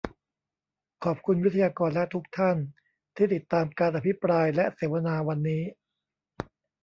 [1.03, 2.57] ขอบคุณวิทยากรและทุกท่าน
[3.15, 5.63] ที่ติดตามการอภิปรายและเสวนาวันนี้